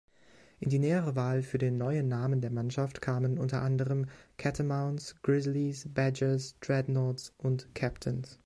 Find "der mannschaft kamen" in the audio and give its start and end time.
2.41-3.37